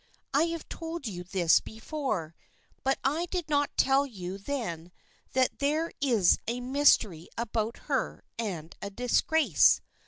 I 0.33 0.45
have 0.45 0.67
told 0.67 1.05
you 1.05 1.23
this 1.23 1.59
before, 1.59 2.33
but 2.83 2.97
I 3.03 3.27
did 3.27 3.47
not 3.49 3.77
tell 3.77 4.03
you 4.07 4.39
then 4.39 4.91
that 5.33 5.59
there 5.59 5.91
is 6.01 6.39
a 6.47 6.59
mystery 6.59 7.29
about 7.37 7.77
her 7.85 8.23
and 8.39 8.75
a 8.81 8.89
disgrace. 8.89 9.79